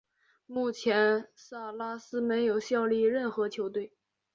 [0.47, 3.93] 目前萨拉斯没有效力任何球队。